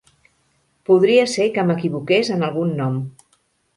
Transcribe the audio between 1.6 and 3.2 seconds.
m'equivoqués en algun nom.